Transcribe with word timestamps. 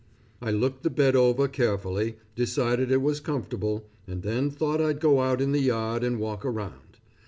I 0.41 0.49
looked 0.49 0.81
the 0.81 0.89
bed 0.89 1.15
over 1.15 1.47
carefully, 1.47 2.15
decided 2.35 2.89
it 2.91 3.03
was 3.03 3.19
comfortable, 3.19 3.85
and 4.07 4.23
then 4.23 4.49
thought 4.49 4.81
I'd 4.81 4.99
go 4.99 5.19
out 5.19 5.41
in 5.41 5.51
the 5.51 5.59
yard 5.61 6.03
and 6.03 6.19
walk 6.19 6.43
around. 6.43 6.97